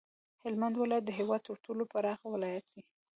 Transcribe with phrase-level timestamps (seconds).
[0.43, 2.81] هلمند ولایت د هیواد تر ټولو پراخ ولایت دی